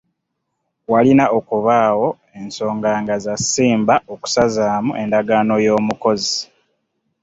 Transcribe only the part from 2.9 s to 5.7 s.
nga za ssimba okusazaamu endagaano